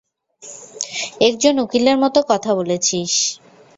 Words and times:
একজন 1.21 1.53
উকিলের 1.59 1.97
মতো 1.97 2.19
কথা 2.29 2.51
বলেছিস। 2.55 3.11